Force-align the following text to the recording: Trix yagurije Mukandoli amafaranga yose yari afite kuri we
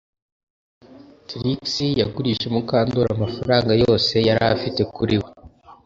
Trix 1.27 1.61
yagurije 2.01 2.45
Mukandoli 2.53 3.09
amafaranga 3.17 3.71
yose 3.83 4.13
yari 4.27 4.43
afite 4.55 4.81
kuri 4.95 5.15
we 5.23 5.29